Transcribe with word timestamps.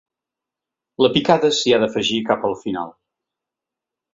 La 1.05 1.09
picada 1.17 1.51
s’hi 1.57 1.75
ha 1.75 1.79
d’afegir 1.83 2.19
cap 2.31 2.51
al 2.51 2.59
final. 2.65 2.91